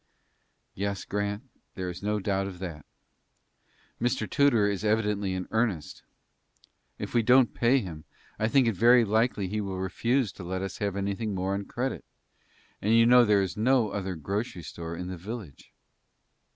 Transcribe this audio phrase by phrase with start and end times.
[0.73, 1.43] "Yes, Grant,
[1.75, 2.87] there is no doubt of that.
[4.01, 4.27] Mr.
[4.27, 6.01] Tudor is evidently in earnest.
[6.97, 8.05] If we don't pay him,
[8.39, 11.65] I think it very likely he will refuse to let us have anything more on
[11.65, 12.03] credit.
[12.81, 15.71] And you know there is no other grocery store in the village."